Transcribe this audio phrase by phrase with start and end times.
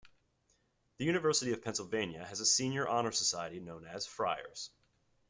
[0.97, 4.71] The University of Pennsylvania has a senior honor society known as Friars.